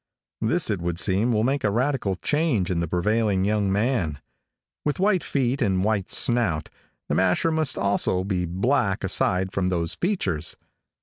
[0.41, 4.19] This, it would seem, will make a radical change in the prevailing young man.
[4.83, 6.69] With white feet and white snout,
[7.07, 10.55] the masher must also be black aside from those features.